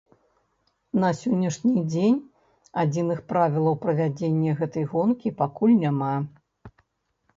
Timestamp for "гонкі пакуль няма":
4.95-6.13